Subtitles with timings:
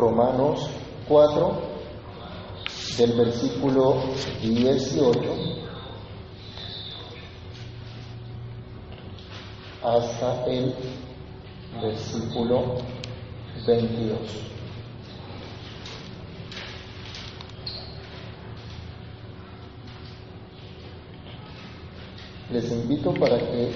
[0.00, 0.66] Romanos
[1.08, 1.52] 4,
[2.96, 3.96] del versículo
[4.40, 5.20] 18
[9.82, 10.74] hasta el
[11.82, 12.76] versículo
[13.66, 14.18] 22.
[22.50, 23.70] Les invito para que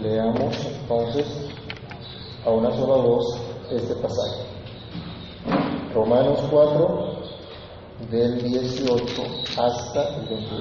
[0.00, 1.26] leamos entonces
[2.46, 4.59] a una sola voz este pasaje.
[5.94, 7.10] Romanos 4,
[8.10, 9.22] del 18
[9.58, 10.60] hasta el 22.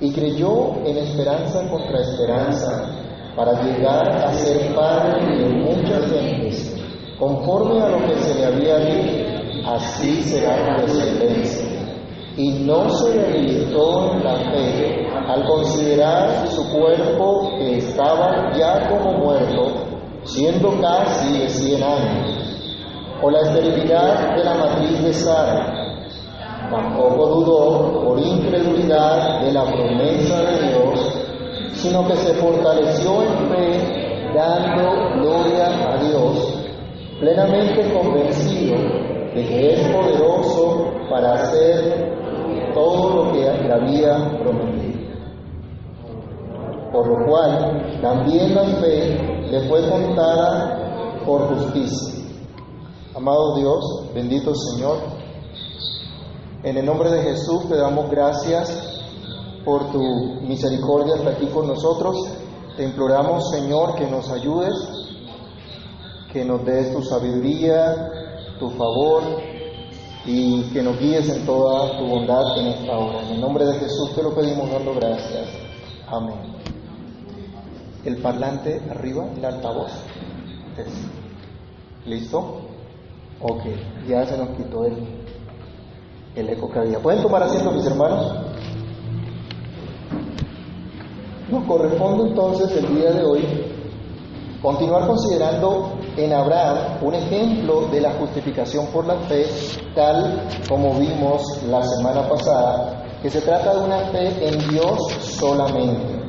[0.00, 2.96] Y creyó en esperanza contra esperanza
[3.36, 6.76] para llegar a ser padre de muchas gentes,
[7.18, 11.66] conforme a lo que se le había dicho, así será su descendencia.
[12.38, 19.72] Y no se debilitó la fe al considerar su cuerpo que estaba ya como muerto,
[20.24, 22.35] siendo casi de cien años,
[23.22, 25.72] o la esterilidad de la matriz de Sara.
[26.70, 31.26] Tampoco dudó por incredulidad de la promesa de Dios
[31.76, 36.58] sino que se fortaleció en fe, dando gloria a Dios,
[37.20, 38.76] plenamente convencido
[39.34, 42.12] de que es poderoso para hacer
[42.74, 45.06] todo lo que le había prometido.
[46.92, 52.15] Por lo cual, también la fe le fue contada por justicia.
[53.16, 54.98] Amado Dios, bendito Señor,
[56.62, 59.00] en el nombre de Jesús te damos gracias
[59.64, 60.02] por tu
[60.42, 62.14] misericordia hasta aquí con nosotros.
[62.76, 64.74] Te imploramos, Señor, que nos ayudes,
[66.30, 68.10] que nos des tu sabiduría,
[68.58, 69.22] tu favor
[70.26, 73.22] y que nos guíes en toda tu bondad en esta hora.
[73.22, 75.48] En el nombre de Jesús te lo pedimos dando gracias.
[76.06, 76.36] Amén.
[78.04, 79.92] El parlante arriba, el altavoz.
[82.04, 82.75] ¿Listo?
[83.42, 83.62] Ok,
[84.08, 84.96] ya se nos quitó el,
[86.34, 86.98] el eco que había.
[86.98, 88.32] ¿Pueden tomar asiento mis hermanos?
[91.50, 93.44] Nos corresponde entonces el día de hoy
[94.62, 99.46] continuar considerando en Abraham un ejemplo de la justificación por la fe,
[99.94, 106.20] tal como vimos la semana pasada, que se trata de una fe en Dios solamente.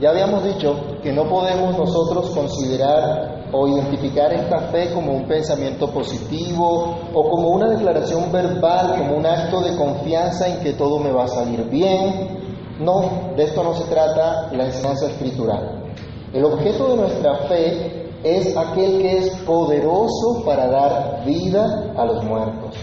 [0.00, 5.88] Ya habíamos dicho que no podemos nosotros considerar o identificar esta fe como un pensamiento
[5.90, 11.12] positivo o como una declaración verbal, como un acto de confianza en que todo me
[11.12, 12.38] va a salir bien,
[12.80, 15.92] no, de esto no se trata la enseñanza escritural.
[16.32, 22.22] El objeto de nuestra fe es aquel que es poderoso para dar vida a los
[22.24, 22.74] muertos.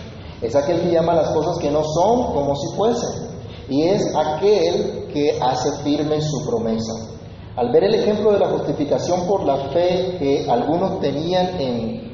[0.42, 3.25] Es aquel que llama las cosas que no son como si fuesen.
[3.70, 7.15] Y es aquel que hace firme su promesa.
[7.56, 12.12] Al ver el ejemplo de la justificación por la fe que algunos tenían en,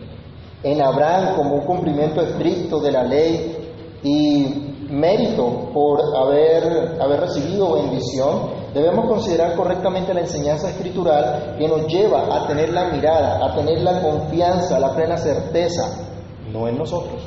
[0.61, 3.57] en Abraham como un cumplimiento estricto de la ley
[4.03, 11.87] y mérito por haber, haber recibido bendición, debemos considerar correctamente la enseñanza escritural que nos
[11.87, 16.07] lleva a tener la mirada, a tener la confianza, la plena certeza,
[16.51, 17.21] no en nosotros,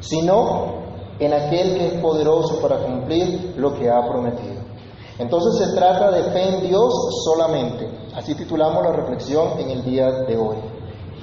[0.00, 0.80] sino
[1.18, 4.59] en aquel que es poderoso para cumplir lo que ha prometido.
[5.20, 6.94] Entonces se trata de fe en Dios
[7.24, 7.86] solamente.
[8.16, 10.56] Así titulamos la reflexión en el día de hoy.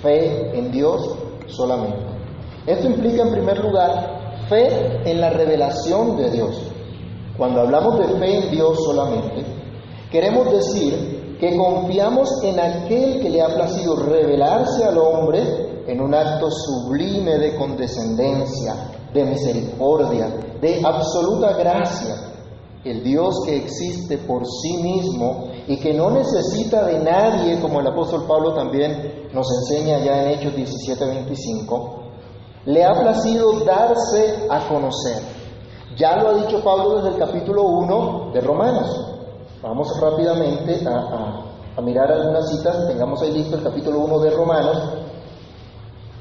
[0.04, 1.10] Fe en Dios
[1.48, 1.98] solamente.
[2.68, 6.62] Esto implica en primer lugar fe en la revelación de Dios.
[7.40, 9.44] Cuando hablamos de fe en Dios solamente,
[10.12, 16.14] queremos decir que confiamos en aquel que le ha placido revelarse al hombre en un
[16.14, 18.76] acto sublime de condescendencia,
[19.12, 20.30] de misericordia,
[20.62, 22.27] de absoluta gracia.
[22.90, 27.88] El Dios que existe por sí mismo y que no necesita de nadie, como el
[27.88, 31.98] apóstol Pablo también nos enseña ya en Hechos 17:25,
[32.66, 35.22] le ha placido darse a conocer.
[35.98, 39.06] Ya lo ha dicho Pablo desde el capítulo 1 de Romanos.
[39.62, 44.78] Vamos rápidamente a, mirar algunas citas, tengamos ahí listo el capítulo 1 de Romanos.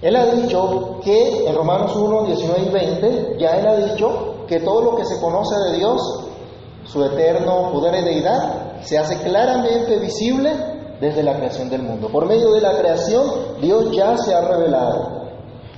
[0.03, 4.61] Él ha dicho que en Romanos 1, 19 y 20, ya él ha dicho que
[4.61, 6.26] todo lo que se conoce de Dios,
[6.87, 10.53] su eterno poder y deidad, se hace claramente visible
[11.01, 12.09] desde la creación del mundo.
[12.09, 13.25] Por medio de la creación,
[13.61, 15.17] Dios ya se ha revelado.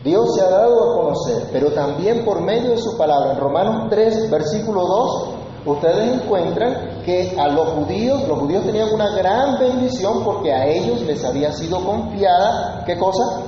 [0.05, 3.33] Dios se ha dado a conocer, pero también por medio de su palabra.
[3.33, 5.29] En Romanos 3, versículo 2,
[5.67, 11.01] ustedes encuentran que a los judíos, los judíos tenían una gran bendición porque a ellos
[11.03, 13.43] les había sido confiada, ¿qué cosa?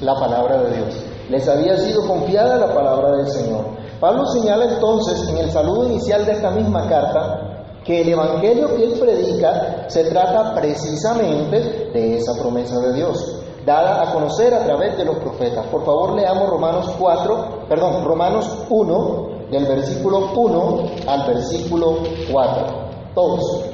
[0.00, 1.04] La palabra de Dios.
[1.30, 3.64] Les había sido confiada la palabra del Señor.
[4.04, 8.84] Pablo señala entonces en el saludo inicial de esta misma carta que el Evangelio que
[8.84, 14.98] él predica se trata precisamente de esa promesa de Dios dada a conocer a través
[14.98, 15.66] de los profetas.
[15.68, 21.96] Por favor, leamos Romanos 4, perdón, Romanos 1, del versículo 1 al versículo
[22.30, 22.66] 4.
[23.14, 23.64] Todos.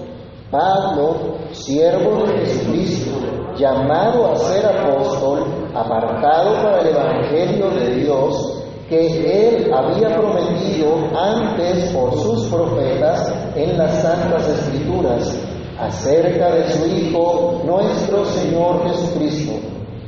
[0.48, 1.16] Pablo,
[1.50, 3.18] siervo de Jesucristo,
[3.56, 5.44] llamado a ser apóstol,
[5.74, 8.59] apartado para el Evangelio de Dios,
[8.90, 15.38] que él había prometido antes por sus profetas en las santas escrituras,
[15.78, 19.52] acerca de su Hijo, nuestro Señor Jesucristo,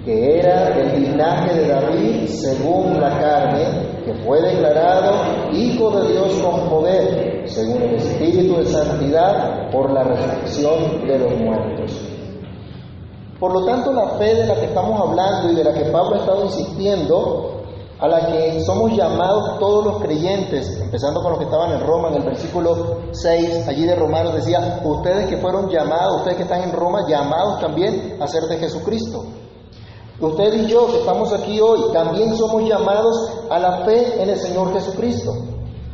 [0.05, 3.65] que era el linaje de David según la carne,
[4.05, 5.13] que fue declarado
[5.53, 11.39] Hijo de Dios con poder, según el Espíritu de Santidad, por la resurrección de los
[11.39, 12.09] muertos.
[13.39, 16.17] Por lo tanto, la fe de la que estamos hablando y de la que Pablo
[16.17, 17.52] ha estado insistiendo
[18.03, 22.09] a la que somos llamados todos los creyentes, empezando con los que estaban en Roma,
[22.09, 26.63] en el versículo 6, allí de Romanos decía, ustedes que fueron llamados, ustedes que están
[26.63, 29.25] en Roma, llamados también a ser de Jesucristo.
[30.21, 34.37] Usted y yo que estamos aquí hoy, también somos llamados a la fe en el
[34.37, 35.35] Señor Jesucristo.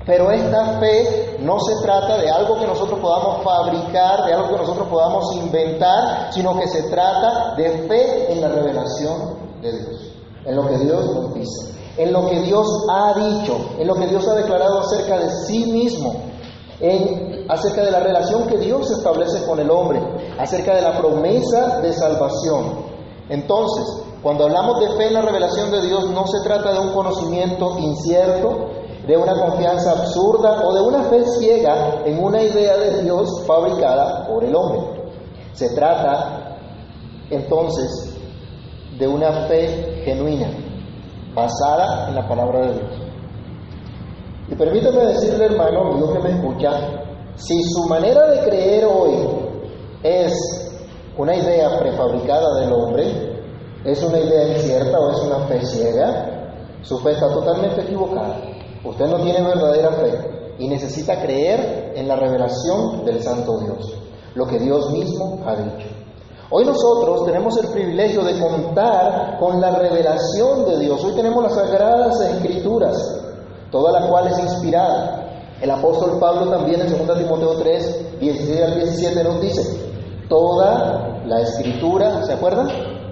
[0.07, 4.57] Pero esta fe no se trata de algo que nosotros podamos fabricar, de algo que
[4.57, 10.13] nosotros podamos inventar, sino que se trata de fe en la revelación de Dios,
[10.47, 14.07] en lo que Dios nos dice en lo que Dios ha dicho, en lo que
[14.07, 16.15] Dios ha declarado acerca de sí mismo,
[16.81, 20.01] en, acerca de la relación que Dios establece con el hombre,
[20.39, 22.87] acerca de la promesa de salvación.
[23.29, 23.85] Entonces,
[24.23, 27.79] cuando hablamos de fe en la revelación de Dios, no se trata de un conocimiento
[27.79, 28.69] incierto,
[29.07, 34.27] de una confianza absurda o de una fe ciega en una idea de Dios fabricada
[34.29, 35.03] por el hombre.
[35.55, 36.59] Se trata
[37.31, 38.15] entonces
[38.99, 40.49] de una fe genuina,
[41.39, 43.09] basada en la palabra de Dios.
[44.51, 46.71] Y permítame decirle, hermano, amigo que me escucha,
[47.37, 49.15] si su manera de creer hoy
[50.03, 50.33] es
[51.17, 53.29] una idea prefabricada del hombre,
[53.85, 56.53] es una idea incierta o es una fe ciega,
[56.83, 58.37] su fe está totalmente equivocada.
[58.85, 63.95] Usted no tiene verdadera fe y necesita creer en la revelación del Santo Dios,
[64.35, 65.89] lo que Dios mismo ha dicho.
[66.51, 71.05] Hoy nosotros tenemos el privilegio de contar con la revelación de Dios.
[71.05, 72.97] Hoy tenemos las sagradas escrituras,
[73.71, 75.27] toda la cual es inspirada.
[75.61, 79.91] El apóstol Pablo también en 2 Timoteo 3, 16 al 17 nos dice,
[80.31, 82.69] toda la escritura, ¿se acuerdan?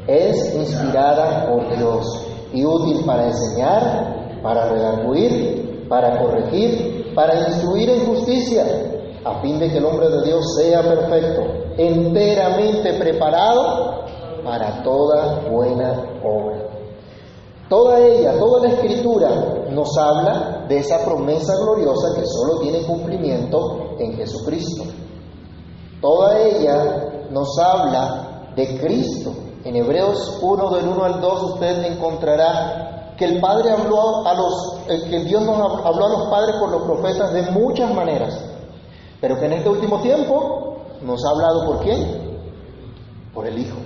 [0.07, 2.07] Es inspirada por Dios
[2.55, 8.65] y útil para enseñar, para redarguir, para corregir, para instruir en justicia,
[9.27, 14.05] a fin de que el hombre de Dios sea perfecto enteramente preparado
[14.45, 16.67] para toda buena obra.
[17.69, 19.29] Toda ella, toda la escritura
[19.71, 24.85] nos habla de esa promesa gloriosa que solo tiene cumplimiento en Jesucristo.
[26.01, 29.33] Toda ella nos habla de Cristo.
[29.65, 34.79] En Hebreos 1 del 1 al 2 usted encontrará que el Padre habló a los
[34.87, 38.39] que Dios nos habló a los padres por los profetas de muchas maneras,
[39.21, 42.39] pero que en este último tiempo nos ha hablado por quién?
[43.35, 43.77] Por el Hijo,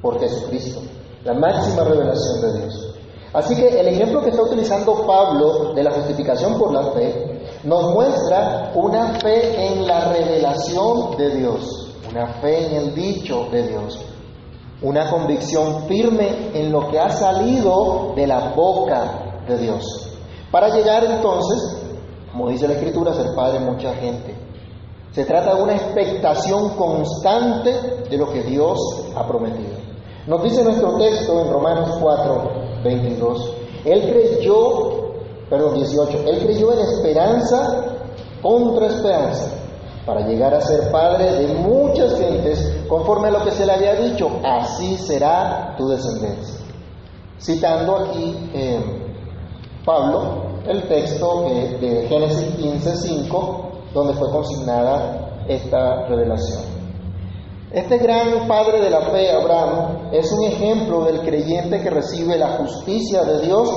[0.00, 0.80] por Jesucristo,
[1.24, 2.94] la máxima revelación de Dios.
[3.32, 7.92] Así que el ejemplo que está utilizando Pablo de la justificación por la fe nos
[7.92, 14.00] muestra una fe en la revelación de Dios, una fe en el dicho de Dios,
[14.80, 19.84] una convicción firme en lo que ha salido de la boca de Dios,
[20.50, 21.82] para llegar entonces,
[22.30, 24.45] como dice la Escritura, a ser padre de mucha gente.
[25.12, 27.72] Se trata de una expectación constante
[28.10, 28.78] de lo que Dios
[29.14, 29.76] ha prometido.
[30.26, 32.50] Nos dice nuestro texto en Romanos 4,
[32.82, 33.52] 22,
[33.84, 35.12] Él creyó,
[35.48, 37.84] perdón, 18, Él creyó en esperanza
[38.42, 39.52] contra esperanza
[40.04, 43.94] para llegar a ser padre de muchas gentes conforme a lo que se le había
[43.94, 46.64] dicho, así será tu descendencia.
[47.38, 48.80] Citando aquí eh,
[49.84, 51.42] Pablo el texto
[51.80, 56.64] de Génesis 15, 5, donde fue consignada esta revelación.
[57.72, 62.58] Este gran padre de la fe, Abraham, es un ejemplo del creyente que recibe la
[62.58, 63.70] justicia de Dios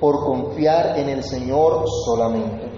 [0.00, 2.68] por confiar en el Señor solamente,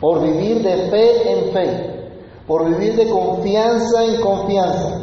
[0.00, 2.10] por vivir de fe en fe,
[2.48, 5.02] por vivir de confianza en confianza.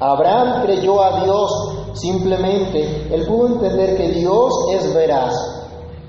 [0.00, 1.50] Abraham creyó a Dios
[1.92, 5.34] simplemente, él pudo entender que Dios es veraz,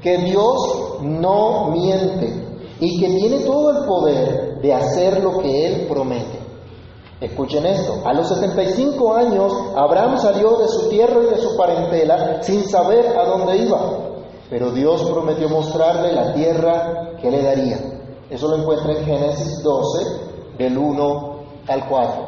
[0.01, 2.43] que Dios no miente
[2.79, 6.39] y que tiene todo el poder de hacer lo que Él promete.
[7.20, 12.41] Escuchen esto, a los 75 años Abraham salió de su tierra y de su parentela
[12.41, 13.79] sin saber a dónde iba,
[14.50, 17.77] pero Dios prometió mostrarle la tierra que le daría.
[18.29, 20.05] Eso lo encuentra en Génesis 12,
[20.58, 22.25] del 1 al 4.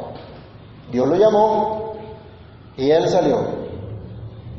[0.92, 1.92] Dios lo llamó
[2.76, 3.38] y él salió.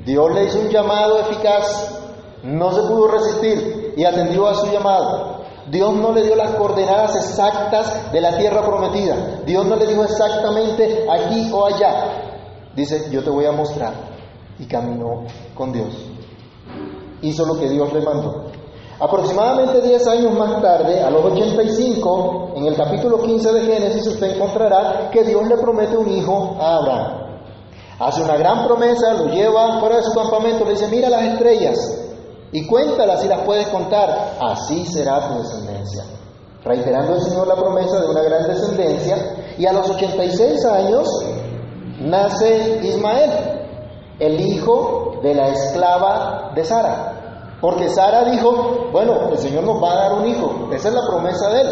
[0.03, 1.99] Dios le hizo un llamado eficaz,
[2.43, 5.36] no se pudo resistir y atendió a su llamado.
[5.69, 9.41] Dios no le dio las coordenadas exactas de la tierra prometida.
[9.45, 12.71] Dios no le dijo exactamente aquí o allá.
[12.75, 13.93] Dice, yo te voy a mostrar.
[14.59, 15.93] Y caminó con Dios.
[17.21, 18.45] Hizo lo que Dios le mandó.
[18.99, 24.35] Aproximadamente 10 años más tarde, a los 85, en el capítulo 15 de Génesis, usted
[24.35, 27.27] encontrará que Dios le promete un hijo a Abraham.
[27.99, 32.06] Hace una gran promesa, lo lleva fuera de su campamento, le dice, mira las estrellas,
[32.51, 36.03] y cuéntalas si las puedes contar, así será tu descendencia.
[36.63, 39.17] Reiterando el Señor la promesa de una gran descendencia,
[39.57, 41.07] y a los 86 años
[41.99, 43.31] nace Ismael,
[44.19, 47.13] el hijo de la esclava de Sara.
[47.59, 51.05] Porque Sara dijo, bueno, el Señor nos va a dar un hijo, esa es la
[51.07, 51.67] promesa de él.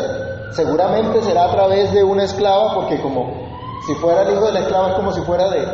[0.52, 3.32] Seguramente será a través de una esclava, porque como
[3.86, 5.66] si fuera el hijo de la esclava es como si fuera de,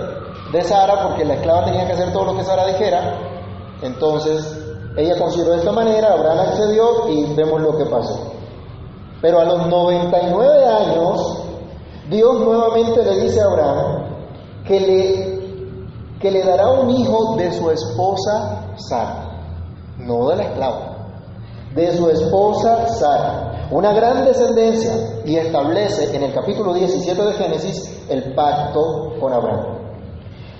[0.52, 3.18] de Sara, porque la esclava tenía que hacer todo lo que Sara dijera.
[3.82, 4.61] Entonces
[4.98, 8.32] ella consideró de esta manera, Abraham accedió y vemos lo que pasó.
[9.22, 11.44] Pero a los 99 años,
[12.10, 14.04] Dios nuevamente le dice a Abraham
[14.68, 19.54] que le, que le dará un hijo de su esposa Sara,
[20.00, 20.98] no de la esclava,
[21.74, 28.06] de su esposa Sara, una gran descendencia, y establece en el capítulo 17 de Génesis
[28.10, 29.78] el pacto con Abraham.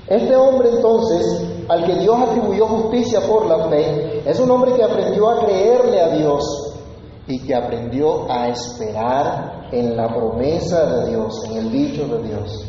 [0.08, 4.84] Este hombre entonces, al que Dios atribuyó justicia por la fe, es un hombre que
[4.84, 6.76] aprendió a creerle a Dios
[7.28, 12.68] y que aprendió a esperar en la promesa de Dios, en el dicho de Dios.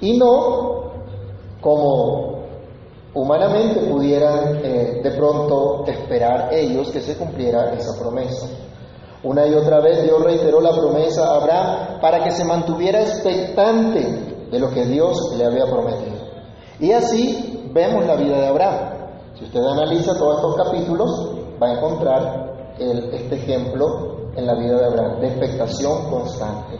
[0.00, 0.92] Y no
[1.60, 2.40] como
[3.12, 8.46] humanamente pudieran eh, de pronto esperar ellos que se cumpliera esa promesa.
[9.22, 14.46] Una y otra vez Dios reiteró la promesa a Abraham para que se mantuviera expectante
[14.50, 16.16] de lo que Dios le había prometido.
[16.78, 18.78] Y así vemos la vida de Abraham.
[19.38, 21.30] Si usted analiza todos estos capítulos,
[21.62, 26.78] va a encontrar este ejemplo en la vida de Abraham, de expectación constante.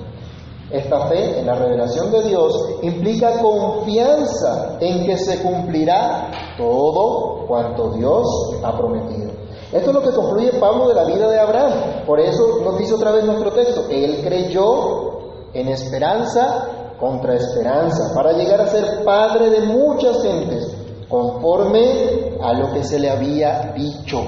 [0.70, 7.90] Esta fe en la revelación de Dios implica confianza en que se cumplirá todo cuanto
[7.90, 8.26] Dios
[8.62, 9.32] ha prometido.
[9.72, 12.04] Esto es lo que concluye Pablo de la vida de Abraham.
[12.06, 15.18] Por eso nos dice otra vez nuestro texto, Él creyó
[15.52, 16.68] en esperanza
[17.00, 20.76] contra esperanza, para llegar a ser padre de muchas gentes,
[21.10, 24.22] conforme a lo que se le había dicho.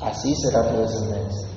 [0.00, 1.48] Así será tu descendencia.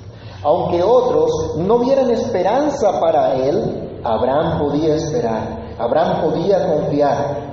[0.42, 7.50] Aunque otros no vieran esperanza para él, Abraham podía esperar, Abraham podía confiar,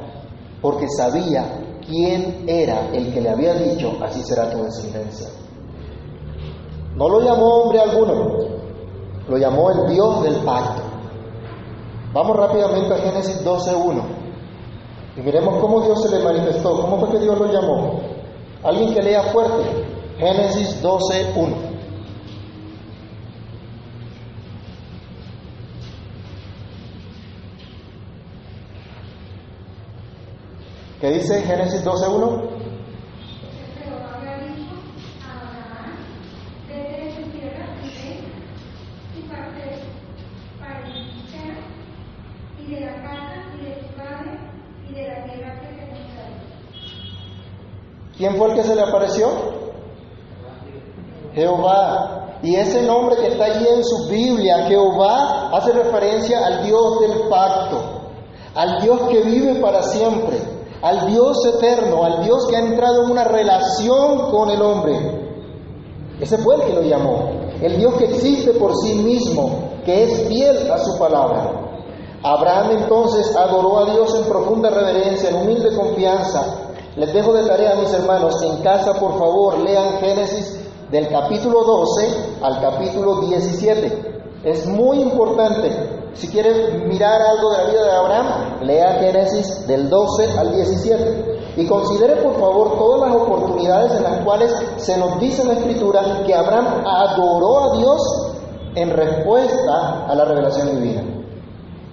[0.62, 1.46] porque sabía
[1.86, 5.28] quién era el que le había dicho, así será tu descendencia.
[6.96, 8.38] No lo llamó hombre alguno,
[9.28, 10.82] lo llamó el Dios del pacto.
[12.14, 14.27] Vamos rápidamente a Génesis 12.1
[15.18, 18.02] y miremos cómo Dios se le manifestó, cómo fue que Dios lo llamó.
[18.64, 19.64] Alguien que lea fuerte,
[20.20, 21.68] Génesis 12.1.
[31.02, 32.58] ¿Qué dice Génesis 12.1?
[48.18, 49.28] ¿Quién fue el que se le apareció?
[51.36, 52.40] Jehová.
[52.42, 57.30] Y ese nombre que está allí en su Biblia, Jehová, hace referencia al Dios del
[57.30, 57.80] pacto,
[58.56, 60.38] al Dios que vive para siempre,
[60.82, 65.00] al Dios eterno, al Dios que ha entrado en una relación con el hombre.
[66.20, 67.30] Ese fue el que lo llamó,
[67.62, 71.67] el Dios que existe por sí mismo, que es fiel a su palabra.
[72.24, 77.76] Abraham entonces adoró a Dios en profunda reverencia, en humilde confianza, les dejo de tarea,
[77.76, 80.60] mis hermanos, en casa, por favor, lean Génesis
[80.90, 84.24] del capítulo 12 al capítulo 17.
[84.44, 85.70] Es muy importante.
[86.16, 91.54] Si quieren mirar algo de la vida de Abraham, lea Génesis del 12 al 17.
[91.58, 95.54] Y considere, por favor, todas las oportunidades en las cuales se nos dice en la
[95.54, 98.02] Escritura que Abraham adoró a Dios
[98.74, 101.17] en respuesta a la revelación divina.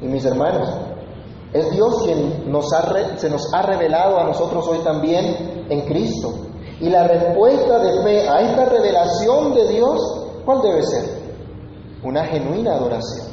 [0.00, 0.68] Y mis hermanos,
[1.52, 6.32] es Dios quien nos ha, se nos ha revelado a nosotros hoy también en Cristo.
[6.80, 10.00] Y la respuesta de fe a esta revelación de Dios,
[10.44, 11.04] ¿cuál debe ser?
[12.02, 13.28] Una genuina adoración.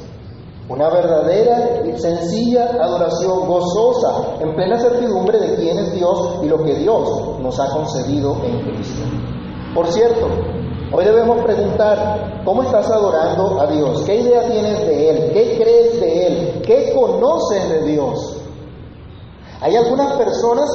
[0.68, 6.62] Una verdadera y sencilla adoración gozosa, en plena certidumbre de quién es Dios y lo
[6.62, 9.02] que Dios nos ha concedido en Cristo.
[9.74, 10.28] Por cierto,
[10.94, 14.02] Hoy debemos preguntar, ¿cómo estás adorando a Dios?
[14.04, 15.32] ¿Qué idea tienes de Él?
[15.32, 16.62] ¿Qué crees de Él?
[16.66, 18.42] ¿Qué conoces de Dios?
[19.60, 20.68] Hay algunas personas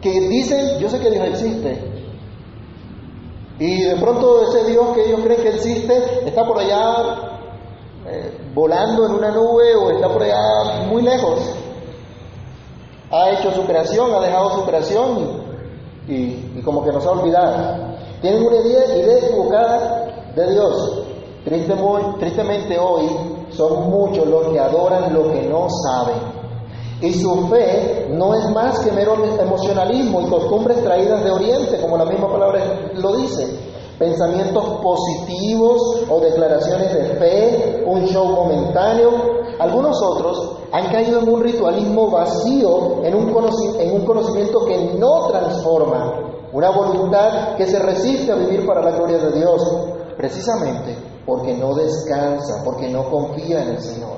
[0.00, 1.88] que dicen, yo sé que Dios existe,
[3.58, 7.40] y de pronto ese Dios que ellos creen que existe está por allá
[8.06, 11.40] eh, volando en una nube o está por allá muy lejos.
[13.10, 15.42] Ha hecho su creación, ha dejado su creación
[16.06, 17.87] y, como que nos ha olvidado.
[18.20, 21.02] Tienen una idea, idea equivocada de Dios.
[22.18, 23.04] tristemente hoy
[23.50, 26.16] son muchos los que adoran lo que no saben.
[27.00, 31.96] Y su fe no es más que mero emocionalismo y costumbres traídas de Oriente, como
[31.96, 33.46] la misma palabra lo dice.
[34.00, 39.10] Pensamientos positivos o declaraciones de fe, un show momentáneo.
[39.60, 43.28] Algunos otros han caído en un ritualismo vacío, en un,
[43.78, 48.92] en un conocimiento que no transforma, una voluntad que se resiste a vivir para la
[48.92, 49.62] gloria de Dios,
[50.16, 50.96] precisamente
[51.28, 54.16] porque no descansa, porque no confía en el Señor.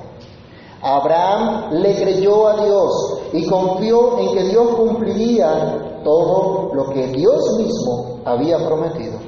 [0.81, 7.57] Abraham le creyó a Dios y confió en que Dios cumpliría todo lo que Dios
[7.57, 9.19] mismo había prometido.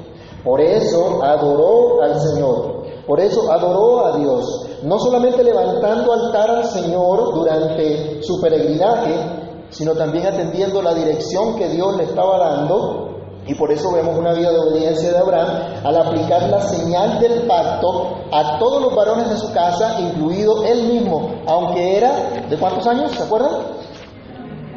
[0.46, 6.66] Por eso adoró al Señor, por eso adoró a Dios, no solamente levantando altar al
[6.66, 9.43] Señor durante su peregrinaje,
[9.74, 13.14] sino también atendiendo la dirección que Dios le estaba dando
[13.46, 15.50] y por eso vemos una vida de obediencia de Abraham
[15.84, 20.84] al aplicar la señal del pacto a todos los varones de su casa, incluido él
[20.84, 23.12] mismo, aunque era, ¿de cuántos años?
[23.12, 23.52] ¿Se acuerdan?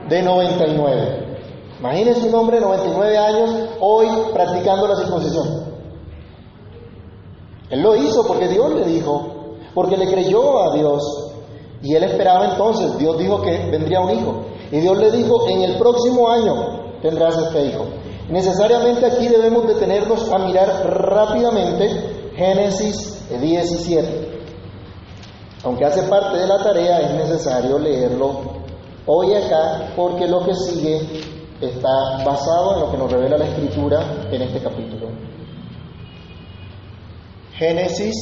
[0.08, 1.38] De 99.
[1.78, 3.50] Imagínense un hombre de 99 años
[3.80, 5.66] hoy practicando la circuncisión.
[7.70, 11.02] Él lo hizo porque Dios le dijo, porque le creyó a Dios.
[11.82, 14.34] Y él esperaba entonces, Dios dijo que vendría un hijo.
[14.72, 16.54] Y Dios le dijo, en el próximo año
[17.02, 17.86] tendrás este hijo.
[18.28, 24.40] Necesariamente aquí debemos detenernos a mirar rápidamente Génesis 17.
[25.64, 28.40] Aunque hace parte de la tarea, es necesario leerlo
[29.06, 31.00] hoy acá porque lo que sigue
[31.60, 35.08] está basado en lo que nos revela la escritura en este capítulo.
[37.54, 38.14] Génesis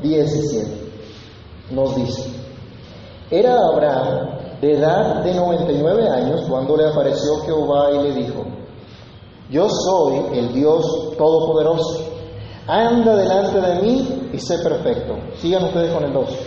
[0.00, 0.86] 17
[1.70, 2.30] nos dice,
[3.30, 8.44] era Abraham de edad de 99 años cuando le apareció Jehová y le dijo,
[9.50, 12.04] yo soy el Dios Todopoderoso.
[12.66, 15.16] Anda delante de mí y sé perfecto.
[15.36, 16.46] Sigan ustedes con el 2.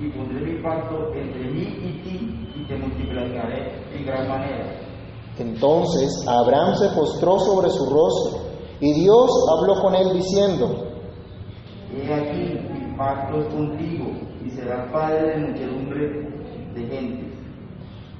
[0.00, 4.80] Y pondré mi pacto entre mí y ti y te multiplicaré en gran manera.
[5.38, 8.40] Entonces Abraham se postró sobre su rostro
[8.80, 10.88] y Dios habló con él diciendo,
[11.92, 14.06] He aquí, mi pacto es contigo
[14.44, 16.43] y serás padre de muchedumbre
[16.74, 17.34] de.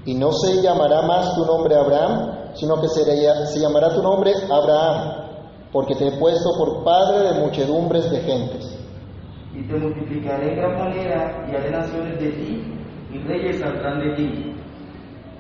[0.07, 5.15] Y no se llamará más tu nombre Abraham, sino que se, llamará tu nombre Abraham,
[5.73, 8.79] porque te he puesto por padre de muchedumbres de gentes.
[9.55, 12.63] Y te multiplicaré en gran manera y haré naciones de ti,
[13.13, 14.51] y reyes saldrán de ti.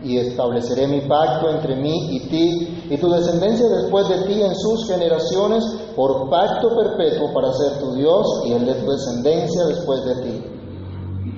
[0.03, 4.55] Y estableceré mi pacto entre mí y ti, y tu descendencia después de ti en
[4.55, 10.05] sus generaciones, por pacto perpetuo para ser tu Dios y el de tu descendencia después
[10.05, 10.54] de ti.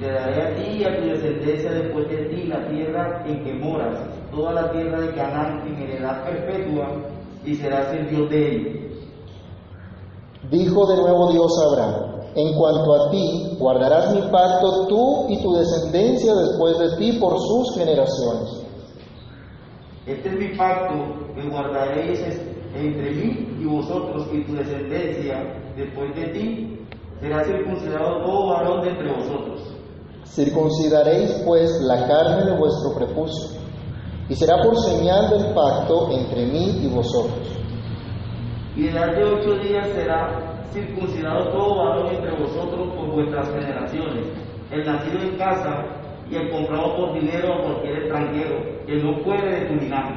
[0.01, 3.55] Te daré a ti y a tu descendencia después de ti la tierra en que
[3.55, 3.99] moras
[4.31, 6.89] toda la tierra de Canaán en heredad perpetua
[7.45, 8.87] y serás el Dios de ellos.
[10.51, 15.43] Dijo de nuevo Dios a Abraham, en cuanto a ti, guardarás mi pacto tú y
[15.43, 18.67] tu descendencia después de ti por sus generaciones.
[20.07, 20.95] Este es mi pacto
[21.35, 22.21] que guardaréis
[22.75, 25.43] entre mí y vosotros y tu descendencia
[25.77, 26.79] después de ti.
[27.21, 29.76] Será circuncidado todo varón de entre vosotros.
[30.27, 33.57] Circuncidaréis pues la carne de vuestro prepucio
[34.29, 37.47] y será por señal del pacto entre mí y vosotros.
[38.77, 44.27] Y en de ocho días será circuncidado todo varón entre vosotros por vuestras generaciones,
[44.71, 45.85] el nacido en casa
[46.29, 50.15] y el comprado por dinero a cualquier extranjero, que no puede de tu linaje.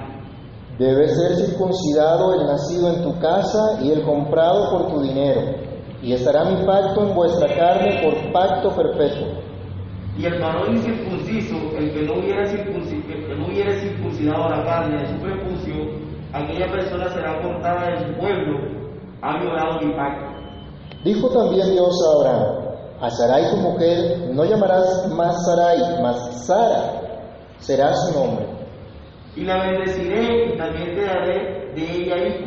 [0.77, 5.41] Debe ser circuncidado el nacido en tu casa y el comprado por tu dinero,
[6.01, 9.49] y estará mi pacto en vuestra carne por pacto perpetuo
[10.19, 15.75] y el varón incircunciso, el que no hubiera, circuncidado la carne de su prepucio,
[16.33, 18.59] aquella persona será cortada de su pueblo,
[19.21, 20.25] ha violado mi pacto.
[21.05, 22.45] Dijo también Dios a Abraham,
[22.99, 27.01] a Sarai tu mujer no llamarás más Sarai, mas Sara
[27.59, 28.45] será su nombre.
[29.37, 32.45] Y la bendeciré y también te daré de ella hijo.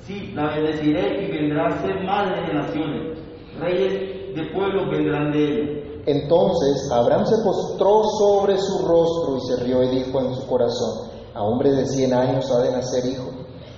[0.00, 3.18] Sí, la bendeciré y vendrá a ser madre de naciones.
[3.58, 5.85] Reyes de pueblos vendrán de ella.
[6.06, 11.08] Entonces Abraham se postró sobre su rostro y se rió y dijo en su corazón,
[11.34, 13.28] a hombre de cien años ha de nacer hijo,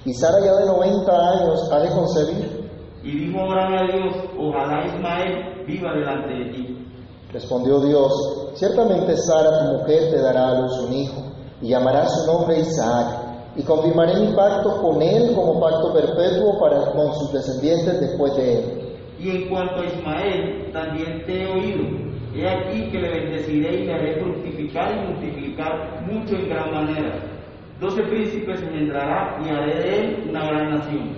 [0.04, 2.70] y Sara ya de noventa años ha de concebir.
[3.02, 6.86] Y dijo Abraham a Dios, ojalá Ismael viva delante de ti.
[7.32, 11.22] Respondió Dios, ciertamente Sara tu mujer te dará a luz un hijo,
[11.62, 13.06] y llamará su nombre Isaac,
[13.56, 18.58] y confirmaré mi pacto con él como pacto perpetuo para con sus descendientes después de
[18.58, 18.98] él.
[19.18, 22.07] Y en cuanto a Ismael, también te he oído.
[22.34, 27.14] He aquí que le bendeciré y le haré fructificar y multiplicar mucho en gran manera.
[27.80, 31.16] Doce príncipes engendrará y haré de él una gran nación.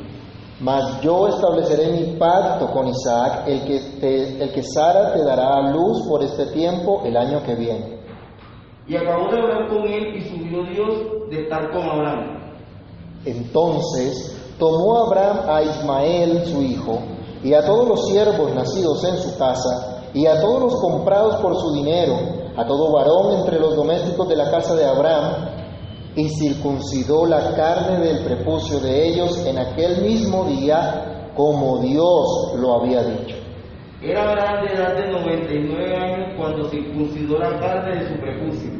[0.60, 5.54] Mas yo estableceré mi pacto con Isaac, el que, te- el que Sara te dará
[5.56, 7.98] a luz por este tiempo el año que viene.
[8.86, 12.38] Y acabó de hablar con él y subió Dios de estar con Abraham.
[13.24, 16.98] Entonces tomó Abraham a Ismael su hijo,
[17.42, 21.56] y a todos los siervos nacidos en su casa, y a todos los comprados por
[21.56, 22.14] su dinero,
[22.56, 25.50] a todo varón entre los domésticos de la casa de Abraham,
[26.16, 32.80] y circuncidó la carne del prepucio de ellos en aquel mismo día, como Dios lo
[32.80, 33.36] había dicho.
[34.02, 38.70] Era Abraham de edad de 99 años cuando circuncidó la carne de su prepucio.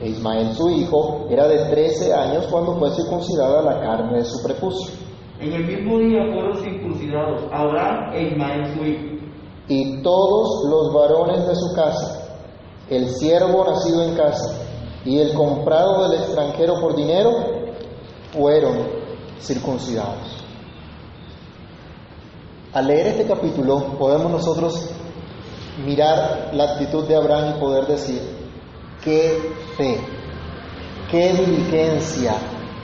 [0.00, 4.46] E Ismael su hijo era de 13 años cuando fue circuncidada la carne de su
[4.46, 4.94] prepucio.
[5.40, 9.15] En el mismo día fueron circuncidados Abraham e Ismael su hijo.
[9.68, 12.20] Y todos los varones de su casa,
[12.88, 14.54] el siervo nacido en casa
[15.04, 17.30] y el comprado del extranjero por dinero,
[18.32, 18.78] fueron
[19.40, 20.44] circuncidados.
[22.72, 24.90] Al leer este capítulo podemos nosotros
[25.84, 28.20] mirar la actitud de Abraham y poder decir,
[29.02, 29.98] qué fe,
[31.10, 32.34] qué diligencia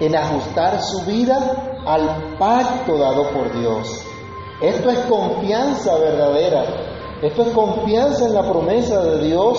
[0.01, 4.05] en ajustar su vida al pacto dado por Dios.
[4.63, 6.65] Esto es confianza verdadera,
[7.21, 9.59] esto es confianza en la promesa de Dios,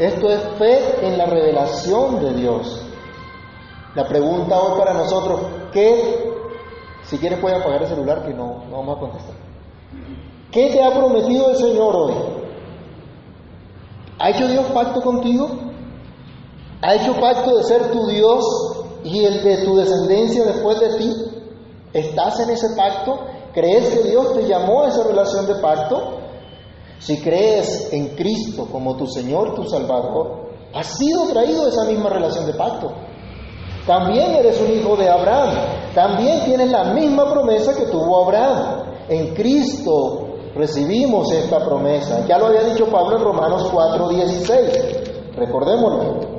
[0.00, 2.84] esto es fe en la revelación de Dios.
[3.94, 5.40] La pregunta hoy para nosotros,
[5.72, 6.32] ¿qué?
[7.04, 9.34] Si quieres puede apagar el celular que no, no vamos a contestar.
[10.50, 12.14] ¿Qué te ha prometido el Señor hoy?
[14.18, 15.50] ¿Ha hecho Dios pacto contigo?
[16.80, 18.44] ¿Ha hecho pacto de ser tu Dios
[19.04, 21.14] y el de tu descendencia después de ti?
[21.92, 23.20] ¿Estás en ese pacto?
[23.52, 26.18] ¿Crees que Dios te llamó a esa relación de pacto?
[26.98, 32.08] Si crees en Cristo como tu Señor, tu Salvador, has sido traído a esa misma
[32.08, 32.92] relación de pacto.
[33.86, 35.50] También eres un hijo de Abraham.
[35.94, 38.84] También tienes la misma promesa que tuvo Abraham.
[39.08, 42.24] En Cristo recibimos esta promesa.
[42.26, 45.34] Ya lo había dicho Pablo en Romanos 4:16.
[45.36, 46.32] Recordémoslo.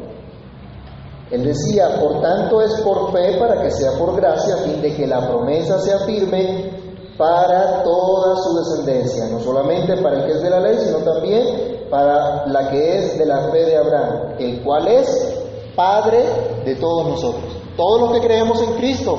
[1.30, 4.96] Él decía, por tanto es por fe para que sea por gracia, a fin de
[4.96, 6.83] que la promesa sea firme
[7.18, 11.88] para toda su descendencia, no solamente para el que es de la ley, sino también
[11.90, 15.40] para la que es de la fe de Abraham, el cual es
[15.76, 16.24] Padre
[16.66, 17.46] de todos nosotros.
[17.76, 19.18] Todos los que creemos en Cristo,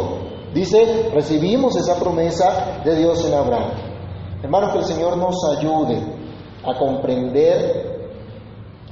[0.52, 3.70] dice, recibimos esa promesa de Dios en Abraham.
[4.42, 6.00] Hermanos, que el Señor nos ayude
[6.64, 7.94] a comprender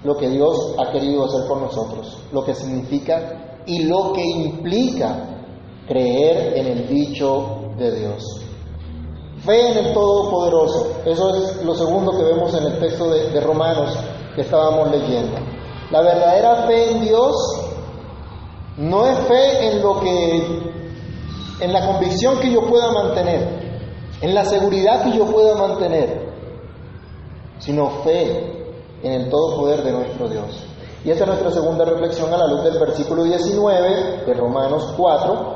[0.02, 5.28] lo que Dios ha querido hacer por nosotros, lo que significa y lo que implica
[5.86, 8.41] creer en el dicho de Dios.
[9.44, 13.90] Fe en el Todopoderoso, eso es lo segundo que vemos en el texto de, Romanos
[14.36, 15.36] que estábamos leyendo.
[15.90, 17.34] La verdadera fe en Dios
[18.76, 20.72] no es fe en lo que,
[21.60, 23.80] en la convicción que yo pueda mantener,
[24.20, 26.22] en la seguridad que yo pueda mantener,
[27.58, 28.64] sino fe
[29.02, 30.66] en el todo poder de nuestro Dios.
[31.04, 35.54] Y esta es nuestra segunda reflexión a la luz del versículo 19 de Romanos 4,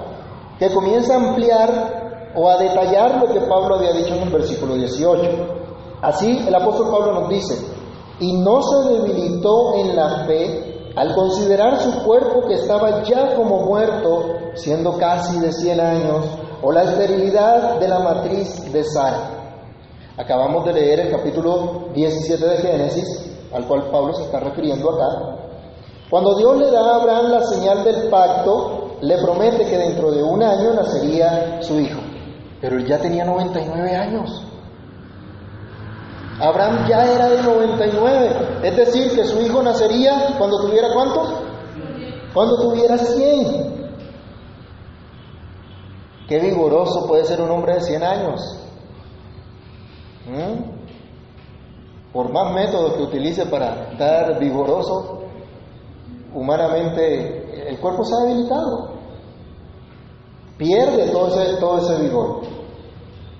[0.58, 2.05] que comienza a ampliar
[2.36, 5.30] o a detallar lo que Pablo había dicho en el versículo 18.
[6.02, 7.56] Así el apóstol Pablo nos dice,
[8.20, 13.64] y no se debilitó en la fe al considerar su cuerpo que estaba ya como
[13.66, 16.24] muerto, siendo casi de 100 años,
[16.62, 19.30] o la esterilidad de la matriz de Sara.
[20.16, 25.36] Acabamos de leer el capítulo 17 de Génesis, al cual Pablo se está refiriendo acá.
[26.08, 30.22] Cuando Dios le da a Abraham la señal del pacto, le promete que dentro de
[30.22, 32.05] un año nacería su hijo.
[32.60, 34.42] Pero él ya tenía 99 años.
[36.38, 41.32] Abraham ya era de 99, es decir, que su hijo nacería cuando tuviera cuántos?
[42.34, 43.76] Cuando tuviera 100.
[46.28, 48.40] Qué vigoroso puede ser un hombre de 100 años.
[50.26, 50.76] ¿Mm?
[52.12, 55.22] Por más métodos que utilice para dar vigoroso,
[56.34, 58.95] humanamente el cuerpo se ha debilitado.
[60.58, 62.40] Pierde todo ese, todo ese vigor.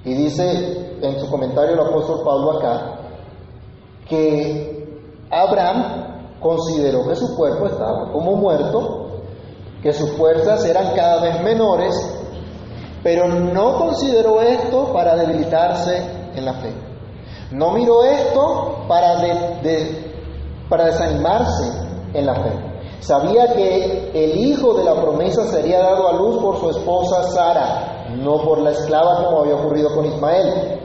[0.05, 2.97] Y dice en su comentario el apóstol Pablo acá
[4.09, 4.77] que
[5.31, 9.23] Abraham consideró que su cuerpo estaba como muerto,
[9.83, 11.95] que sus fuerzas eran cada vez menores,
[13.03, 15.97] pero no consideró esto para debilitarse
[16.35, 16.73] en la fe.
[17.51, 19.29] No miró esto para, de,
[19.63, 20.15] de,
[20.69, 21.73] para desanimarse
[22.15, 22.53] en la fe,
[23.07, 28.09] Sabía que el hijo de la promesa sería dado a luz por su esposa Sara,
[28.17, 30.81] no por la esclava como había ocurrido con Ismael.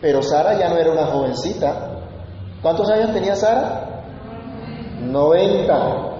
[0.00, 2.00] Pero Sara ya no era una jovencita.
[2.60, 4.02] ¿Cuántos años tenía Sara?
[5.02, 6.14] 90.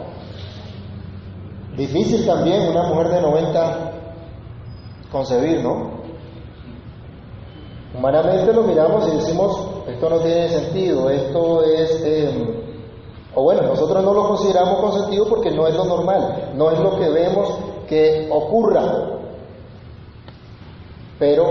[1.77, 3.93] Difícil también una mujer de 90
[5.11, 5.91] concebir, ¿no?
[7.99, 12.62] Humanamente lo miramos y decimos, esto no tiene sentido, esto es, em,
[13.35, 16.79] o bueno, nosotros no lo consideramos con sentido porque no es lo normal, no es
[16.79, 19.19] lo que vemos que ocurra.
[21.19, 21.47] Pero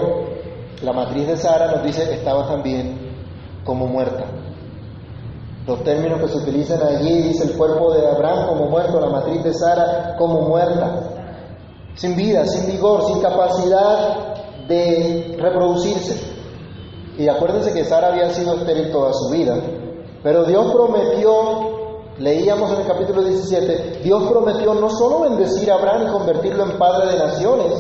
[0.84, 3.16] la matriz de Sara nos dice que estaba también
[3.64, 4.26] como muerta.
[5.66, 9.44] Los términos que se utilizan allí dice el cuerpo de Abraham como muerto, la matriz
[9.44, 11.04] de Sara como muerta,
[11.96, 16.20] sin vida, sin vigor, sin capacidad de reproducirse.
[17.18, 19.56] Y acuérdense que Sara había sido estéril toda su vida.
[20.24, 21.71] Pero Dios prometió,
[22.22, 26.78] leíamos en el capítulo 17, Dios prometió no solo bendecir a Abraham y convertirlo en
[26.78, 27.74] padre de naciones,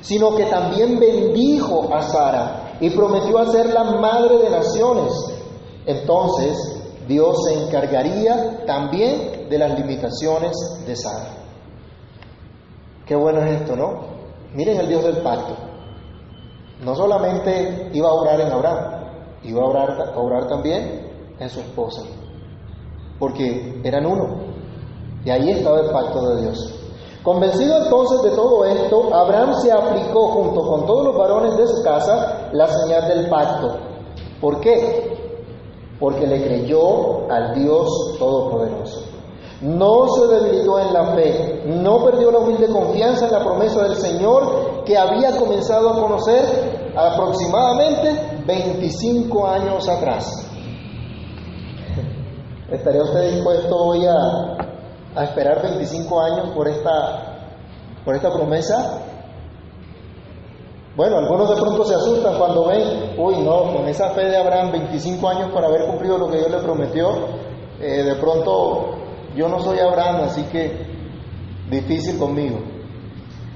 [0.00, 5.12] sino que también bendijo a Sara y prometió hacerla madre de naciones.
[5.84, 10.52] Entonces, Dios se encargaría también de las limitaciones
[10.86, 11.30] de Sara.
[13.04, 14.16] Qué bueno es esto, ¿no?
[14.54, 15.54] Miren el Dios del pacto.
[16.84, 19.04] No solamente iba a orar en Abraham,
[19.42, 22.02] iba a orar, a orar también en su esposa,
[23.18, 24.46] porque eran uno.
[25.24, 26.76] Y ahí estaba el pacto de Dios.
[27.22, 31.82] Convencido entonces de todo esto, Abraham se aplicó junto con todos los varones de su
[31.82, 33.78] casa la señal del pacto.
[34.40, 35.16] ¿Por qué?
[35.98, 39.00] Porque le creyó al Dios Todopoderoso.
[39.60, 43.96] No se debilitó en la fe, no perdió la humilde confianza en la promesa del
[43.96, 50.45] Señor que había comenzado a conocer aproximadamente 25 años atrás.
[52.70, 57.38] ¿Estaría usted dispuesto hoy a, esperar 25 años por esta,
[58.04, 59.02] por esta promesa?
[60.96, 64.72] Bueno, algunos de pronto se asustan cuando ven, uy, no, con esa fe de Abraham,
[64.72, 67.08] 25 años para haber cumplido lo que Dios le prometió,
[67.80, 68.96] eh, de pronto
[69.36, 70.72] yo no soy Abraham, así que
[71.70, 72.58] difícil conmigo.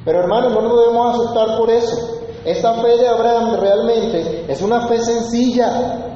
[0.05, 2.20] Pero hermanos, no nos debemos asustar por eso.
[2.44, 6.10] Esta fe de Abraham realmente es una fe sencilla,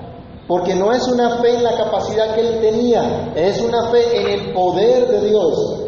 [0.47, 4.41] porque no es una fe en la capacidad que él tenía, es una fe en
[4.41, 5.81] el poder de Dios,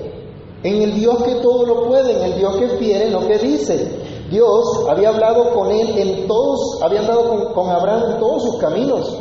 [0.62, 4.04] en el Dios que todo lo puede, en el Dios que quiere lo que dice.
[4.30, 8.56] Dios había hablado con él en todos, había andado con, con Abraham en todos sus
[8.58, 9.18] caminos.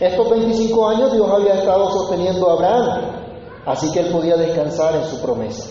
[0.00, 3.00] Estos 25 años Dios había estado sosteniendo a Abraham,
[3.66, 5.70] así que él podía descansar en su promesa.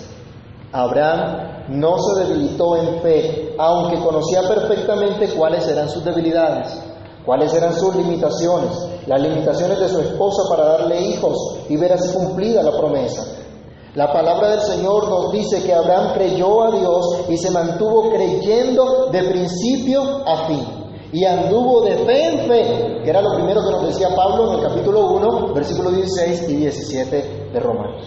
[0.71, 6.78] Abraham no se debilitó en fe, aunque conocía perfectamente cuáles eran sus debilidades,
[7.26, 8.72] cuáles eran sus limitaciones,
[9.08, 13.24] las limitaciones de su esposa para darle hijos y ver así cumplida la promesa.
[13.96, 19.08] La palabra del Señor nos dice que Abraham creyó a Dios y se mantuvo creyendo
[19.10, 20.68] de principio a fin.
[21.14, 24.60] Y anduvo de fe en fe, que era lo primero que nos decía Pablo en
[24.60, 28.04] el capítulo 1, versículos 16 y 17 de Romanos.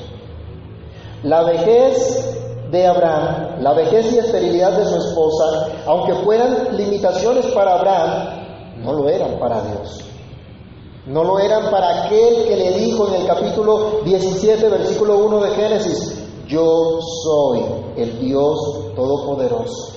[1.23, 2.37] La vejez
[2.71, 8.38] de Abraham, la vejez y esterilidad de su esposa, aunque fueran limitaciones para Abraham,
[8.89, 10.01] no lo eran para Dios.
[11.07, 15.51] No lo eran para aquel que le dijo en el capítulo 17, versículo 1 de
[15.51, 17.65] Génesis, yo soy
[17.97, 18.59] el Dios
[18.97, 19.93] Todopoderoso.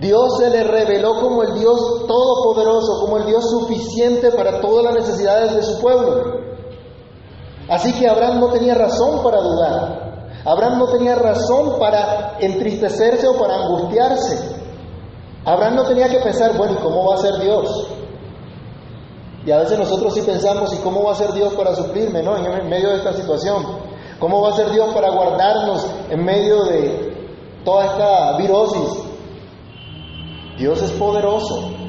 [0.00, 4.94] Dios se le reveló como el Dios Todopoderoso, como el Dios suficiente para todas las
[4.94, 6.40] necesidades de su pueblo.
[7.68, 10.30] Así que Abraham no tenía razón para dudar.
[10.46, 14.53] Abraham no tenía razón para entristecerse o para angustiarse.
[15.44, 17.88] Abraham no tenía que pensar, bueno, ¿y cómo va a ser Dios?
[19.44, 22.36] Y a veces nosotros sí pensamos, ¿y cómo va a ser Dios para suplirme, no?
[22.36, 23.62] En medio de esta situación.
[24.18, 27.14] ¿Cómo va a ser Dios para guardarnos en medio de
[27.64, 29.04] toda esta virosis?
[30.56, 31.83] Dios es poderoso.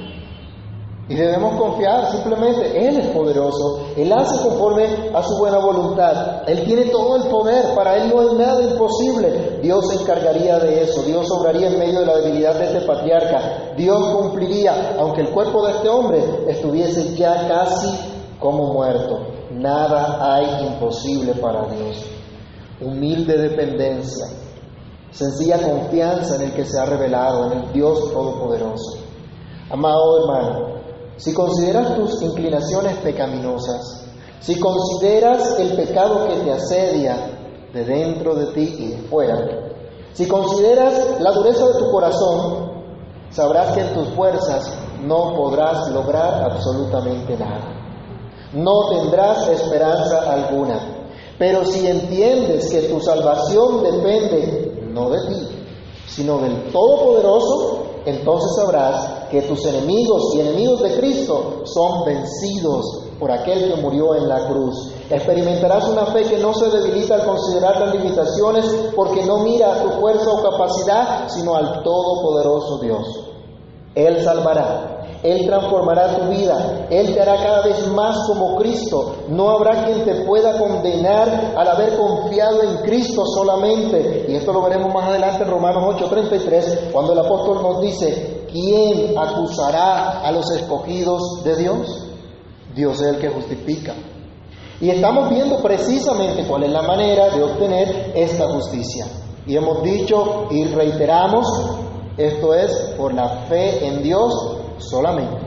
[1.08, 6.64] Y debemos confiar simplemente, Él es poderoso, Él hace conforme a su buena voluntad, Él
[6.66, 11.04] tiene todo el poder, para Él no hay nada imposible, Dios se encargaría de eso,
[11.04, 15.68] Dios obraría en medio de la debilidad de este patriarca, Dios cumpliría, aunque el cuerpo
[15.68, 17.88] de este hombre estuviese ya casi
[18.40, 19.20] como muerto,
[19.52, 22.04] nada hay imposible para Dios.
[22.82, 24.26] Humilde dependencia,
[25.12, 28.98] sencilla confianza en el que se ha revelado, en el Dios Todopoderoso.
[29.70, 30.75] Amado hermano,
[31.18, 34.06] si consideras tus inclinaciones pecaminosas,
[34.40, 37.16] si consideras el pecado que te asedia
[37.74, 39.38] de dentro de ti y fuera,
[40.14, 42.72] si consideras la dureza de tu corazón,
[43.32, 44.72] sabrás que en tus fuerzas
[45.04, 47.76] no podrás lograr absolutamente nada.
[48.54, 50.80] No tendrás esperanza alguna.
[51.38, 55.48] Pero si entiendes que tu salvación depende no de ti,
[56.08, 63.30] sino del Todopoderoso, entonces sabrás que tus enemigos y enemigos de Cristo son vencidos por
[63.30, 64.94] aquel que murió en la cruz.
[65.10, 69.84] Experimentarás una fe que no se debilita al considerar las limitaciones porque no mira a
[69.84, 73.26] tu fuerza o capacidad, sino al Todopoderoso Dios.
[73.94, 79.16] Él salvará, él transformará tu vida, Él te hará cada vez más como Cristo.
[79.28, 84.28] No habrá quien te pueda condenar al haber confiado en Cristo solamente.
[84.30, 89.18] Y esto lo veremos más adelante en Romanos 8:33, cuando el apóstol nos dice, ¿quién
[89.18, 92.08] acusará a los escogidos de Dios?
[92.74, 93.94] Dios es el que justifica.
[94.80, 99.08] Y estamos viendo precisamente cuál es la manera de obtener esta justicia.
[99.46, 101.46] Y hemos dicho y reiteramos,
[102.18, 104.34] esto es por la fe en Dios
[104.78, 105.38] solamente,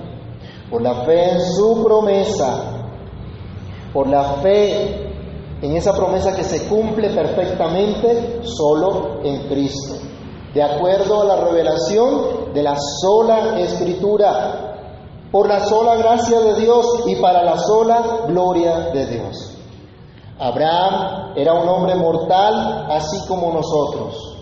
[0.70, 2.62] por la fe en su promesa,
[3.92, 5.06] por la fe
[5.62, 9.94] en esa promesa que se cumple perfectamente solo en Cristo,
[10.54, 14.74] de acuerdo a la revelación de la sola escritura,
[15.30, 19.56] por la sola gracia de Dios y para la sola gloria de Dios.
[20.38, 24.36] Abraham era un hombre mortal así como nosotros,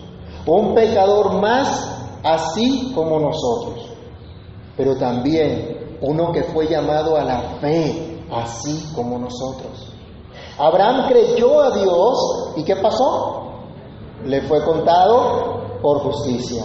[0.45, 1.93] un pecador más
[2.23, 3.87] así como nosotros
[4.77, 9.91] pero también uno que fue llamado a la fe, así como nosotros.
[10.59, 13.47] Abraham creyó a Dios y ¿qué pasó?
[14.23, 16.63] Le fue contado por justicia.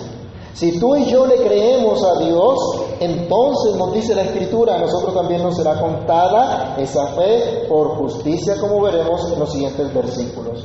[0.55, 2.59] Si tú y yo le creemos a Dios,
[3.01, 8.57] entonces nos dice la Escritura, a nosotros también nos será contada esa fe por justicia,
[8.61, 10.65] como veremos en los siguientes versículos.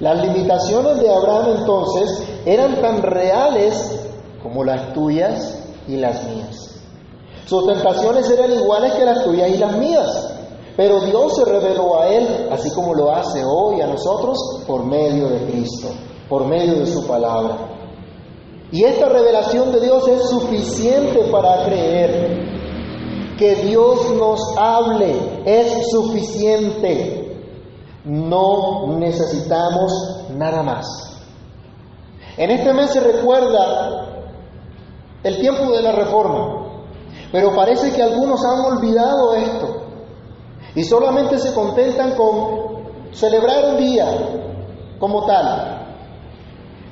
[0.00, 4.00] Las limitaciones de Abraham entonces eran tan reales
[4.42, 6.76] como las tuyas y las mías.
[7.46, 10.34] Sus tentaciones eran iguales que las tuyas y las mías,
[10.76, 15.28] pero Dios se reveló a él, así como lo hace hoy a nosotros, por medio
[15.28, 15.88] de Cristo,
[16.28, 17.77] por medio de su palabra.
[18.70, 22.46] Y esta revelación de Dios es suficiente para creer.
[23.38, 27.36] Que Dios nos hable es suficiente.
[28.04, 29.92] No necesitamos
[30.36, 30.86] nada más.
[32.36, 34.24] En este mes se recuerda
[35.22, 36.58] el tiempo de la reforma.
[37.32, 39.82] Pero parece que algunos han olvidado esto
[40.74, 44.06] y solamente se contentan con celebrar un día
[44.98, 45.77] como tal.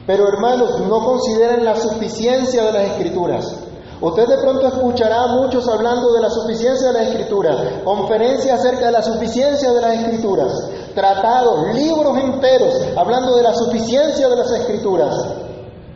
[0.07, 3.57] Pero hermanos, no consideren la suficiencia de las escrituras.
[4.01, 8.87] Usted de pronto escuchará a muchos hablando de la suficiencia de las escrituras, conferencias acerca
[8.87, 10.53] de la suficiencia de las escrituras,
[10.95, 15.15] tratados, libros enteros hablando de la suficiencia de las escrituras.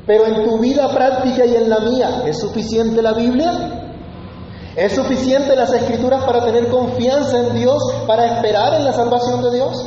[0.06, 3.80] Pero en tu vida práctica y en la mía, ¿es suficiente la Biblia?
[4.74, 9.56] ¿Es suficiente las escrituras para tener confianza en Dios, para esperar en la salvación de
[9.56, 9.86] Dios?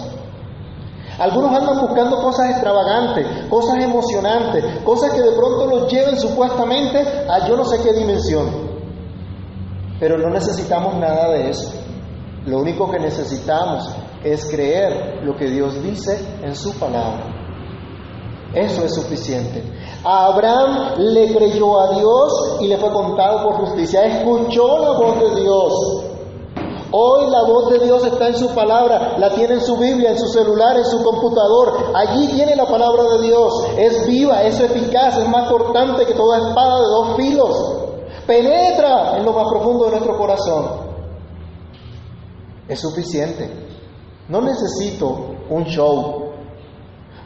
[1.19, 6.99] Algunos andan buscando cosas extravagantes, cosas emocionantes, cosas que de pronto los lleven supuestamente
[7.29, 8.73] a yo no sé qué dimensión.
[9.99, 11.71] Pero no necesitamos nada de eso.
[12.45, 13.89] Lo único que necesitamos
[14.23, 17.33] es creer lo que Dios dice en su palabra.
[18.53, 19.63] Eso es suficiente.
[20.03, 24.05] A Abraham le creyó a Dios y le fue contado por justicia.
[24.05, 26.12] Escuchó la voz de Dios.
[26.95, 30.19] Hoy la voz de Dios está en su palabra, la tiene en su Biblia, en
[30.19, 31.91] su celular, en su computador.
[31.95, 33.51] Allí tiene la palabra de Dios.
[33.77, 37.75] Es viva, es eficaz, es más cortante que toda espada de dos filos.
[38.27, 40.65] Penetra en lo más profundo de nuestro corazón.
[42.67, 43.49] Es suficiente.
[44.29, 45.17] No necesito
[45.49, 46.23] un show,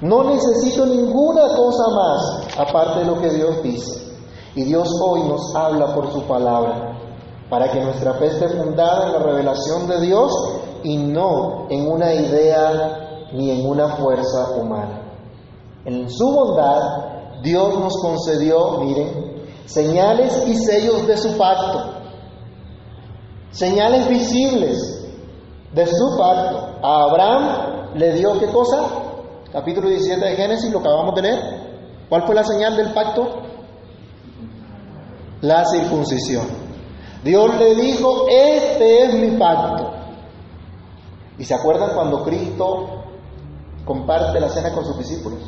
[0.01, 4.15] no necesito ninguna cosa más aparte de lo que Dios dice.
[4.56, 6.96] Y Dios hoy nos habla por su palabra,
[7.49, 10.31] para que nuestra fe esté fundada en la revelación de Dios
[10.83, 15.01] y no en una idea ni en una fuerza humana.
[15.86, 21.93] En su bondad, Dios nos concedió, miren, señales y sellos de su pacto,
[23.51, 25.06] señales visibles
[25.73, 26.77] de su pacto.
[26.83, 29.06] A Abraham le dio qué cosa?
[29.52, 31.39] capítulo 17 de Génesis, lo acabamos de leer.
[32.10, 33.27] ¿Cuál fue la señal del pacto?
[35.41, 36.66] La circuncisión.
[37.23, 39.91] Dios le dijo, este es mi pacto.
[41.37, 43.03] ¿Y se acuerdan cuando Cristo
[43.85, 45.39] comparte la cena con sus discípulos?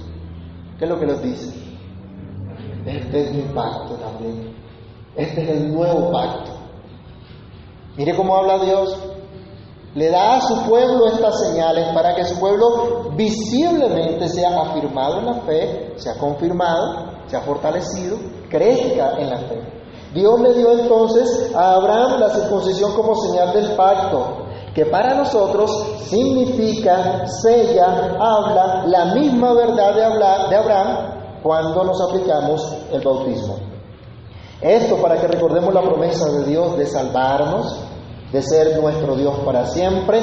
[0.78, 1.54] ¿Qué es lo que les dice?
[2.86, 4.56] Este es mi pacto también.
[5.16, 6.52] Este es el nuevo pacto.
[7.98, 8.98] Mire cómo habla Dios
[9.96, 15.26] le da a su pueblo estas señales para que su pueblo visiblemente sea afirmado en
[15.26, 18.18] la fe, sea confirmado, sea fortalecido,
[18.50, 19.79] crezca en la fe.
[20.14, 25.72] Dios le dio entonces a Abraham la circuncisión como señal del pacto, que para nosotros
[26.10, 30.98] significa, sella, habla la misma verdad de, hablar, de Abraham
[31.44, 33.58] cuando nos aplicamos el bautismo.
[34.62, 37.80] Esto para que recordemos la promesa de Dios de salvarnos,
[38.32, 40.20] de ser nuestro Dios para siempre,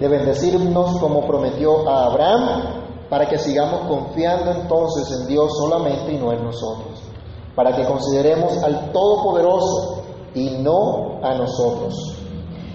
[0.00, 6.18] de bendecirnos como prometió a Abraham, para que sigamos confiando entonces en Dios solamente y
[6.18, 6.95] no en nosotros,
[7.56, 10.02] para que consideremos al Todopoderoso
[10.34, 11.94] y no a nosotros.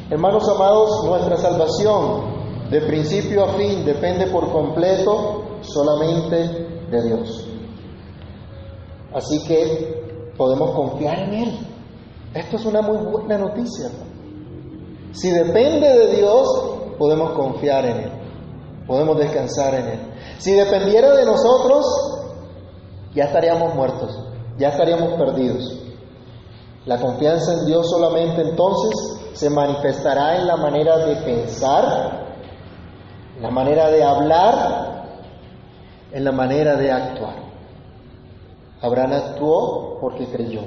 [0.10, 6.38] Hermanos amados, nuestra salvación de principio a fin depende por completo solamente
[6.90, 7.48] de Dios.
[9.14, 11.68] Así que podemos confiar en Él.
[12.34, 13.90] Esto es una muy buena noticia.
[15.12, 16.48] Si depende de Dios,
[16.98, 18.12] podemos confiar en Él,
[18.88, 20.00] podemos descansar en Él.
[20.40, 21.86] Si dependiera de nosotros,
[23.14, 25.78] ya estaríamos muertos, ya estaríamos perdidos.
[26.86, 32.36] La confianza en Dios solamente entonces se manifestará en la manera de pensar,
[33.38, 35.06] en la manera de hablar,
[36.12, 37.36] en la manera de actuar.
[38.82, 40.62] Abraham actuó porque creyó.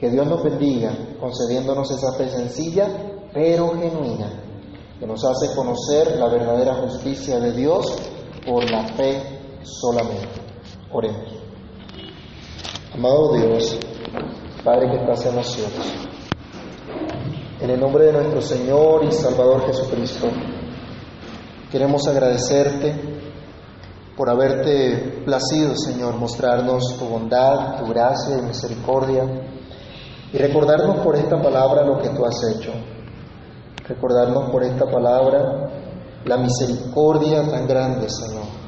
[0.00, 2.88] Que Dios nos bendiga concediéndonos esa fe sencilla
[3.32, 4.42] pero genuina
[4.98, 7.86] que nos hace conocer la verdadera justicia de Dios
[8.46, 9.20] por la fe
[9.62, 10.40] solamente.
[10.92, 11.41] Oremos.
[12.94, 13.78] Amado Dios,
[14.62, 16.08] Padre que estás en los cielos,
[17.58, 20.26] en el nombre de nuestro Señor y Salvador Jesucristo,
[21.70, 22.94] queremos agradecerte
[24.14, 29.24] por haberte placido, Señor, mostrarnos tu bondad, tu gracia y misericordia
[30.30, 32.72] y recordarnos por esta palabra lo que tú has hecho.
[33.88, 35.70] Recordarnos por esta palabra
[36.26, 38.61] la misericordia tan grande, Señor.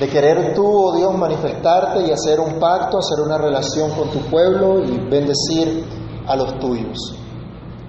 [0.00, 4.20] De querer tú, oh Dios, manifestarte y hacer un pacto, hacer una relación con tu
[4.30, 5.84] pueblo y bendecir
[6.26, 7.16] a los tuyos.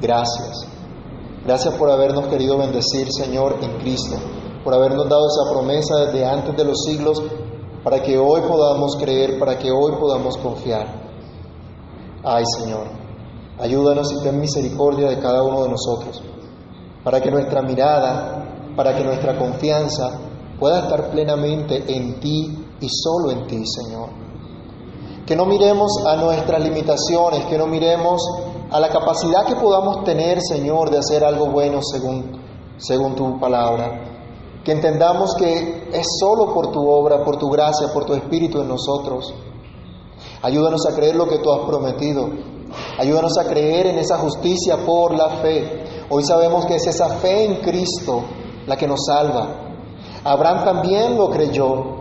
[0.01, 0.67] Gracias.
[1.45, 4.15] Gracias por habernos querido bendecir, Señor, en Cristo,
[4.63, 7.21] por habernos dado esa promesa desde antes de los siglos
[7.83, 10.87] para que hoy podamos creer, para que hoy podamos confiar.
[12.23, 12.87] Ay, Señor,
[13.59, 16.21] ayúdanos y ten misericordia de cada uno de nosotros,
[17.03, 20.28] para que nuestra mirada, para que nuestra confianza
[20.59, 24.09] pueda estar plenamente en ti y solo en ti, Señor.
[25.25, 28.21] Que no miremos a nuestras limitaciones, que no miremos
[28.71, 32.39] a la capacidad que podamos tener, Señor, de hacer algo bueno según,
[32.77, 34.05] según tu palabra.
[34.63, 38.67] Que entendamos que es solo por tu obra, por tu gracia, por tu Espíritu en
[38.67, 39.33] nosotros.
[40.41, 42.29] Ayúdanos a creer lo que tú has prometido.
[42.97, 46.05] Ayúdanos a creer en esa justicia por la fe.
[46.09, 48.23] Hoy sabemos que es esa fe en Cristo
[48.67, 49.68] la que nos salva.
[50.23, 51.99] Abraham también lo creyó.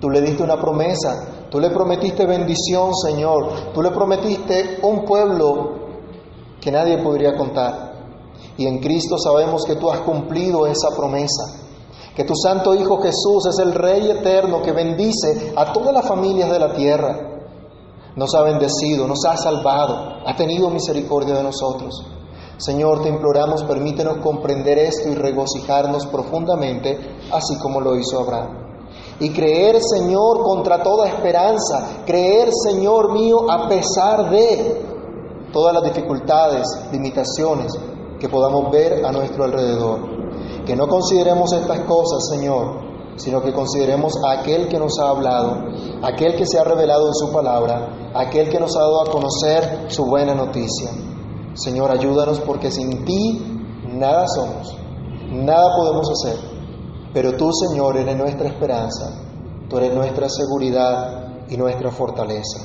[0.00, 1.46] Tú le diste una promesa.
[1.50, 3.72] Tú le prometiste bendición, Señor.
[3.72, 5.72] Tú le prometiste un pueblo
[6.60, 7.94] que nadie podría contar.
[8.56, 11.60] Y en Cristo sabemos que tú has cumplido esa promesa.
[12.14, 16.50] Que tu Santo Hijo Jesús es el Rey eterno que bendice a todas las familias
[16.50, 17.34] de la tierra.
[18.14, 22.06] Nos ha bendecido, nos ha salvado, ha tenido misericordia de nosotros.
[22.56, 26.98] Señor, te imploramos, permítenos comprender esto y regocijarnos profundamente,
[27.32, 28.64] así como lo hizo Abraham.
[29.20, 34.82] Y creer, Señor, contra toda esperanza, creer, Señor mío, a pesar de
[35.52, 37.72] todas las dificultades, limitaciones
[38.18, 40.00] que podamos ver a nuestro alrededor.
[40.64, 42.84] Que no consideremos estas cosas, Señor,
[43.16, 45.64] sino que consideremos a aquel que nos ha hablado,
[46.02, 49.86] aquel que se ha revelado en su palabra, aquel que nos ha dado a conocer
[49.88, 50.90] su buena noticia.
[51.54, 53.60] Señor, ayúdanos porque sin ti
[53.92, 54.76] nada somos,
[55.30, 56.36] nada podemos hacer.
[57.12, 59.12] Pero tú, Señor, eres nuestra esperanza,
[59.68, 62.60] tú eres nuestra seguridad y nuestra fortaleza.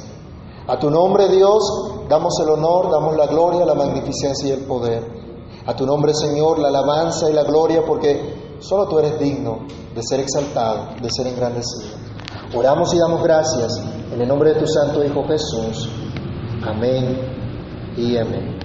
[0.68, 1.64] A tu nombre, Dios,
[2.10, 5.04] damos el honor, damos la gloria, la magnificencia y el poder.
[5.66, 9.60] A tu nombre, Señor, la alabanza y la gloria, porque solo tú eres digno
[9.94, 11.98] de ser exaltado, de ser engrandecido.
[12.56, 13.72] Oramos y damos gracias
[14.12, 15.90] en el nombre de tu Santo Hijo Jesús.
[16.64, 17.20] Amén
[17.96, 18.59] y amén.